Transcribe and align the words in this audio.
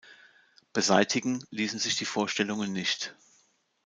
Beseitigen 0.73 1.45
ließen 1.51 1.77
sich 1.77 1.95
die 1.95 2.05
Vorstellungen 2.05 2.73
nicht. 2.73 3.15